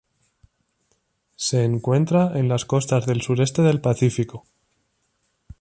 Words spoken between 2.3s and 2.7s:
en las